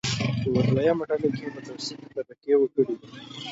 [0.53, 3.07] په دویمه ډله کې متوسطې طبقې وګړي دي.